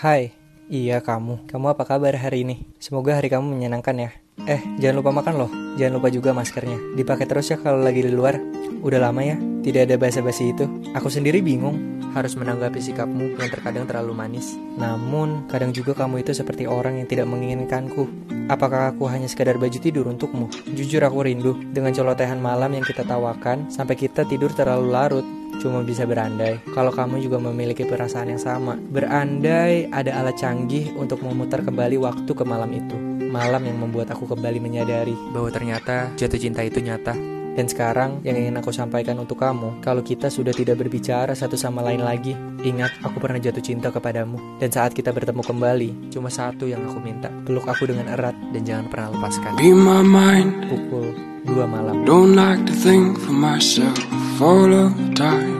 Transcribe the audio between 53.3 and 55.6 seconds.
myself follow time.